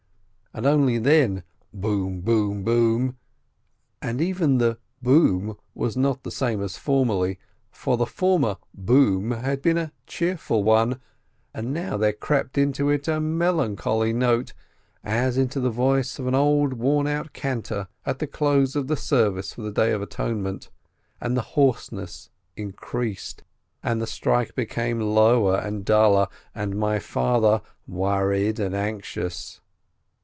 [0.53, 1.43] and only then:
[1.73, 3.15] bom!— bom!— bom!—
[4.01, 7.39] and even the "bom" was not the same as formerly,
[7.69, 10.99] for the former "bom" had been a cheerful one,
[11.53, 14.51] and now there had crept into it a melan choly note,
[15.05, 18.97] as into the voice of an old worn out cantor at the close of the
[18.97, 20.69] service for the Day of Atonement,
[21.21, 23.41] and the hoarseness increased,
[23.81, 29.61] and the strike became lower and duller, and my father, worried and anxious.